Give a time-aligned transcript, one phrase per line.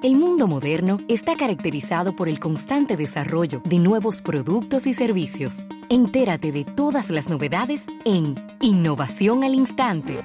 [0.00, 5.66] El mundo moderno está caracterizado por el constante desarrollo de nuevos productos y servicios.
[5.88, 10.20] Entérate de todas las novedades en Innovación al Instante.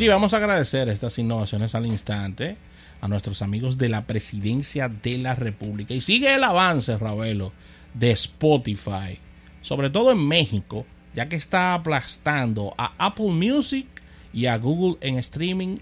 [0.00, 2.56] Mire, vamos a agradecer estas innovaciones al instante
[3.02, 5.92] a nuestros amigos de la Presidencia de la República.
[5.92, 7.52] Y sigue el avance, Ravelo,
[7.92, 9.18] de Spotify,
[9.60, 13.86] sobre todo en México, ya que está aplastando a Apple Music
[14.32, 15.76] y a Google en streaming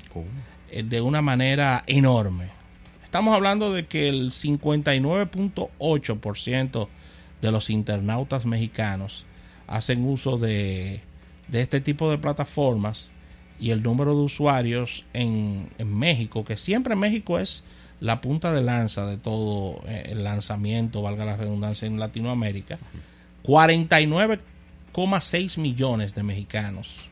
[0.72, 2.48] eh, de una manera enorme.
[3.04, 6.88] Estamos hablando de que el 59.8%
[7.40, 9.26] de los internautas mexicanos
[9.68, 11.02] hacen uso de,
[11.46, 13.12] de este tipo de plataformas
[13.60, 17.64] y el número de usuarios en, México, que siempre México es
[18.00, 22.78] la punta de lanza de todo eh, el lanzamiento, valga la redundancia, en Latinoamérica,
[23.44, 27.08] 49,6 millones de mexicanos.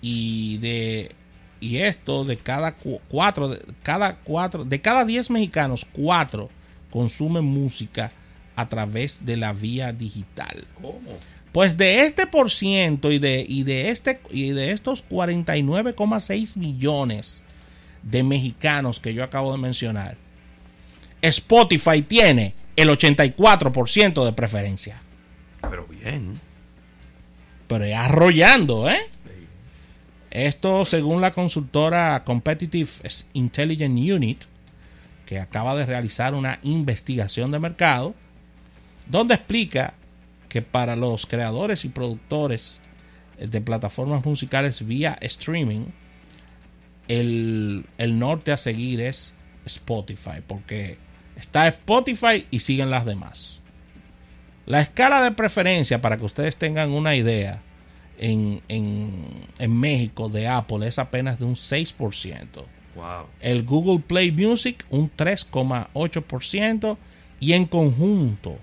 [0.00, 1.10] Y de
[1.60, 2.76] y esto de cada
[3.08, 6.50] cuatro, de cada cuatro, de cada 10 mexicanos, cuatro
[6.90, 8.12] consumen música
[8.54, 10.68] a través de la vía digital.
[10.80, 11.18] ¿Cómo?
[11.52, 17.44] Pues de este por ciento y de, y de, este, y de estos 49,6 millones
[18.02, 20.16] de mexicanos que yo acabo de mencionar,
[21.22, 25.00] Spotify tiene el 84% de preferencia.
[25.62, 26.40] Pero bien.
[27.66, 29.00] Pero es arrollando, ¿eh?
[30.30, 32.90] Esto según la consultora Competitive
[33.32, 34.44] Intelligence Unit,
[35.26, 38.14] que acaba de realizar una investigación de mercado,
[39.06, 39.94] donde explica
[40.48, 42.80] que para los creadores y productores
[43.38, 45.86] de plataformas musicales vía streaming,
[47.08, 50.98] el, norte a seguir es Spotify, porque
[51.36, 53.62] está Spotify y siguen las demás.
[54.66, 57.62] La escala de preferencia, para que ustedes tengan una idea,
[58.18, 62.46] en, en, México de Apple es apenas de un 6%.
[63.40, 66.96] El Google Play Music un 3,8%
[67.38, 68.58] y en conjunto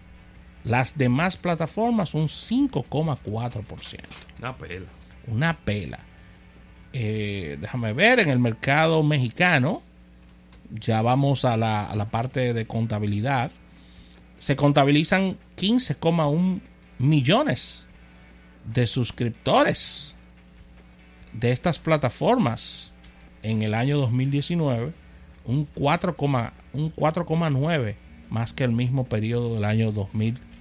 [0.66, 4.00] las demás plataformas un 5,4%.
[4.40, 4.88] Una pela.
[5.28, 6.00] Una pela.
[6.92, 9.84] Eh, déjame ver, en el mercado mexicano,
[10.72, 13.52] ya vamos a la, a la parte de contabilidad,
[14.40, 16.62] se contabilizan 15,1
[16.98, 17.86] millones
[18.66, 20.16] de suscriptores
[21.34, 22.92] de estas plataformas
[23.44, 24.94] en el año 2019,
[25.46, 27.96] un 4,9
[28.30, 30.55] más que el mismo periodo del año 2018.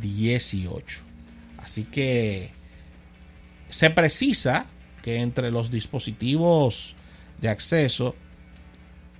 [0.00, 0.98] 18.
[1.58, 2.50] Así que
[3.68, 4.66] se precisa
[5.02, 6.94] que entre los dispositivos
[7.40, 8.14] de acceso,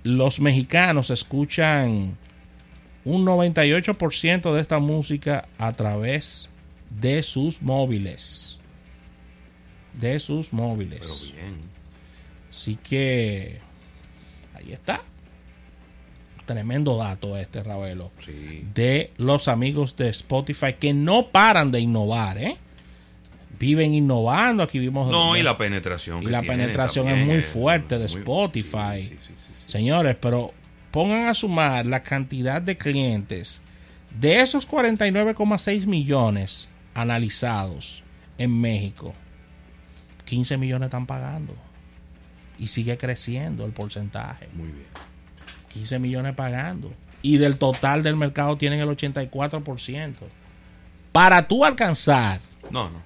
[0.03, 2.17] los mexicanos escuchan
[3.05, 6.49] un 98% de esta música a través
[6.89, 8.57] de sus móviles.
[9.93, 10.99] De sus móviles.
[11.01, 11.61] Pero bien.
[12.49, 13.59] Así que
[14.53, 15.01] ahí está.
[16.47, 18.09] Tremendo dato este, Ravelo.
[18.73, 22.57] De los amigos de Spotify que no paran de innovar, ¿eh?
[23.59, 24.63] Viven innovando.
[24.63, 25.11] Aquí vimos.
[25.11, 26.23] No, y la penetración.
[26.23, 29.13] Y la penetración es muy fuerte de Spotify.
[29.65, 30.53] Señores, pero
[30.91, 33.61] pongan a sumar la cantidad de clientes
[34.17, 38.05] de esos 49,6 millones analizados
[38.37, 39.13] en México.
[40.23, 41.53] 15 millones están pagando.
[42.57, 44.47] Y sigue creciendo el porcentaje.
[44.53, 44.87] Muy bien.
[45.69, 46.93] 15 millones pagando.
[47.21, 50.13] Y del total del mercado tienen el 84%.
[51.11, 52.39] Para tú alcanzar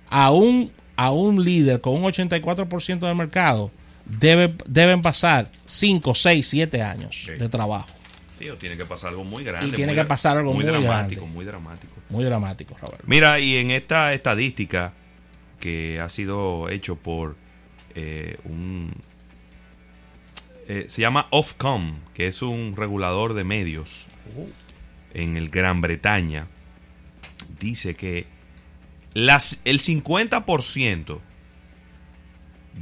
[0.09, 3.71] A, un, a un líder con un 84% del mercado,
[4.05, 7.87] debe, deben pasar 5, 6, 7 años de trabajo.
[8.59, 9.69] tiene que pasar algo muy grande.
[9.69, 11.93] Y tiene que pasar algo muy, dramático, muy dramático.
[12.09, 13.03] Muy dramático, Roberto.
[13.07, 14.93] Mira, y en esta estadística
[15.59, 17.37] que ha sido hecho por
[17.95, 18.93] eh, un
[20.67, 24.07] eh, se llama Ofcom, que es un regulador de medios
[25.13, 26.47] en el Gran Bretaña.
[27.59, 28.27] Dice que
[29.13, 31.19] las, el 50%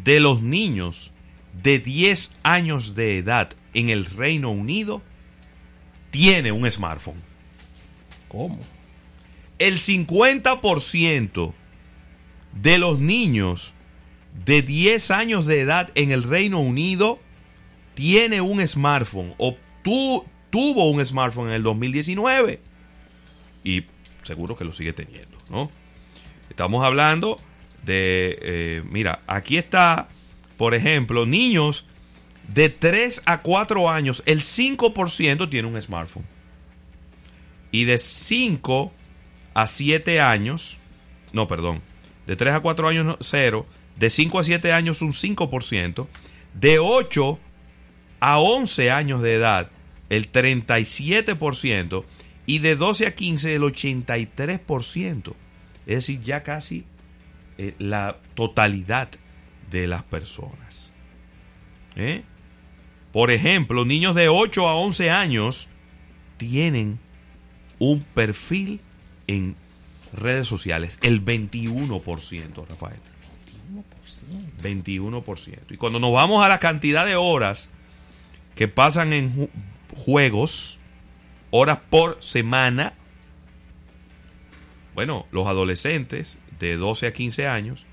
[0.04, 1.14] de los niños
[1.62, 5.02] de 10 años de edad en el Reino Unido
[6.12, 7.22] tiene un smartphone.
[8.28, 8.60] ¿Cómo?
[9.58, 11.54] El 50%
[12.62, 13.74] de los niños
[14.46, 17.20] de 10 años de edad en el Reino Unido
[18.00, 22.62] tiene un smartphone o tuvo un smartphone en el 2019
[23.66, 23.84] y
[24.24, 25.70] seguro que lo sigue teniendo, ¿no?
[26.50, 27.36] Estamos hablando
[27.84, 30.08] de, eh, mira, aquí está,
[30.56, 31.84] por ejemplo, niños
[32.48, 36.26] de 3 a 4 años, el 5% tiene un smartphone.
[37.70, 38.94] Y de 5
[39.56, 40.78] a 7 años,
[41.34, 41.82] no, perdón,
[42.28, 43.66] de 3 a 4 años, 0.
[43.98, 46.08] De 5 a 7 años, un 5%.
[46.54, 47.40] De 8
[48.20, 49.70] a 11 años de edad,
[50.10, 52.06] el 37%.
[52.46, 55.34] Y de 12 a 15, el 83%.
[55.86, 56.86] Es decir, ya casi
[57.58, 59.10] eh, la totalidad
[59.70, 60.92] de las personas.
[61.96, 62.24] ¿Eh?
[63.12, 65.70] Por ejemplo, niños de 8 a 11 años
[66.38, 67.00] tienen
[67.78, 68.82] un perfil
[69.28, 69.56] en
[70.14, 71.00] redes sociales.
[71.02, 73.00] El 21%, Rafael.
[74.64, 75.24] 21%.
[75.24, 75.58] 21%.
[75.70, 77.70] Y cuando nos vamos a la cantidad de horas
[78.60, 79.50] que pasan en
[79.96, 80.82] juegos,
[81.50, 82.92] horas por semana,
[84.94, 87.86] bueno, los adolescentes de 12 a 15 años,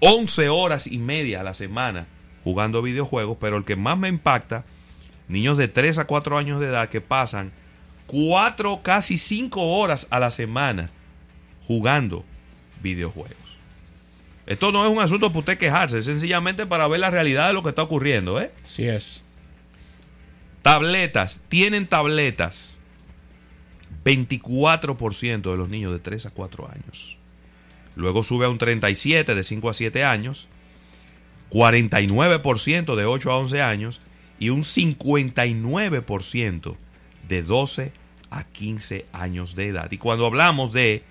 [0.00, 2.08] 11 horas y media a la semana
[2.42, 4.64] jugando videojuegos, pero el que más me impacta,
[5.28, 7.52] niños de 3 a 4 años de edad que pasan
[8.08, 10.90] 4, casi 5 horas a la semana
[11.64, 12.24] jugando
[12.82, 13.56] videojuegos.
[14.46, 17.52] Esto no es un asunto para usted quejarse, es sencillamente para ver la realidad de
[17.52, 18.50] lo que está ocurriendo, ¿eh?
[18.64, 19.22] Sí es.
[20.66, 22.74] Tabletas, tienen tabletas.
[24.04, 27.18] 24% de los niños de 3 a 4 años.
[27.94, 30.48] Luego sube a un 37 de 5 a 7 años,
[31.52, 34.00] 49% de 8 a 11 años
[34.40, 36.76] y un 59%
[37.28, 37.92] de 12
[38.30, 39.92] a 15 años de edad.
[39.92, 41.04] Y cuando hablamos de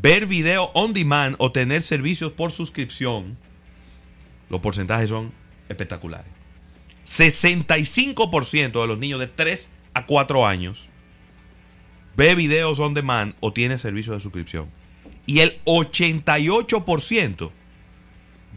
[0.00, 3.36] ver video on demand o tener servicios por suscripción,
[4.48, 5.30] los porcentajes son
[5.68, 6.37] espectaculares.
[7.08, 10.88] 65% de los niños de 3 a 4 años
[12.16, 14.66] ve videos on demand o tiene servicios de suscripción.
[15.24, 17.50] Y el 88%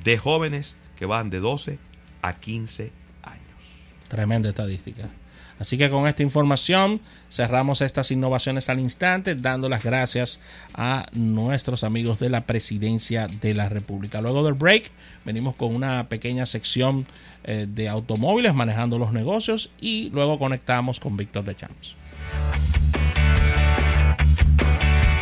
[0.03, 1.77] de jóvenes que van de 12
[2.21, 2.91] a 15
[3.23, 3.41] años.
[4.07, 5.09] Tremenda estadística.
[5.61, 10.39] Así que con esta información cerramos estas innovaciones al instante, dando las gracias
[10.73, 14.21] a nuestros amigos de la Presidencia de la República.
[14.21, 14.89] Luego del break,
[15.23, 17.05] venimos con una pequeña sección
[17.43, 21.95] eh, de automóviles manejando los negocios y luego conectamos con Víctor de Champs.